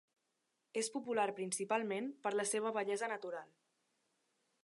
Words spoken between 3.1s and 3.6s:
natural.